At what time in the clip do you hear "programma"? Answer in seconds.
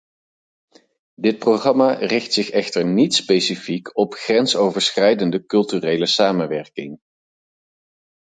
1.39-1.93